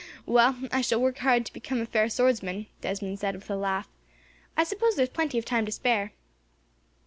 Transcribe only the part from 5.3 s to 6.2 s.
of time to spare."